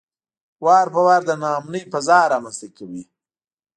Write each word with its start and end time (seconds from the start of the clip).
وار 0.65 0.87
په 0.93 0.99
وار 1.07 1.21
د 1.29 1.31
ناامنۍ 1.43 1.83
فضا 1.91 2.19
رامنځته 2.33 2.67
کوي. 2.77 3.03